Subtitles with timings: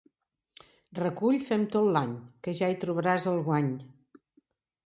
[0.99, 2.15] Recull fem tot l'any
[2.47, 3.73] que ja hi trobaràs el guany.